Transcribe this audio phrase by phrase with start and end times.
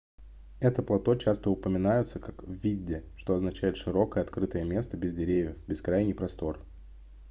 [0.61, 6.59] эти плато часто упоминаются как vidde что означает широкое открытое место без деревьев бескрайний простор